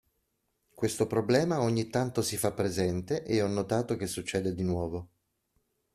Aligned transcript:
Questo 0.73 1.05
problema 1.05 1.61
ogni 1.61 1.91
tanto 1.91 2.23
si 2.23 2.35
fa 2.35 2.53
presente 2.53 3.21
e 3.23 3.39
ho 3.43 3.47
notato 3.47 3.95
che 3.97 4.07
succede 4.07 4.51
di 4.55 4.63
nuovo. 4.63 5.09